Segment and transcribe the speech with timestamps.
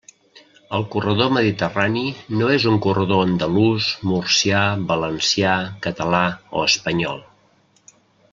[0.77, 2.03] El corredor mediterrani
[2.39, 5.55] no és un corredor andalús, murcià, valencià,
[5.89, 7.25] català o espanyol.